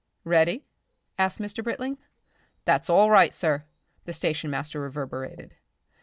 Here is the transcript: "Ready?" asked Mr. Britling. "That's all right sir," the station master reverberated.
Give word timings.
"Ready?" 0.23 0.65
asked 1.19 1.37
Mr. 1.39 1.63
Britling. 1.63 1.99
"That's 2.65 2.89
all 2.89 3.11
right 3.11 3.31
sir," 3.35 3.65
the 4.05 4.13
station 4.13 4.49
master 4.49 4.81
reverberated. 4.81 5.53